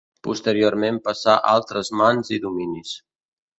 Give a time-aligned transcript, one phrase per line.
[0.27, 2.99] Posteriorment passà a altres mans i dominis.